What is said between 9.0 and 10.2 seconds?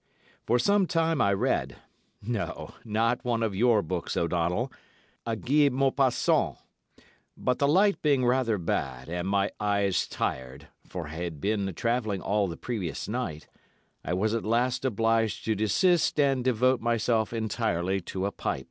and my eyes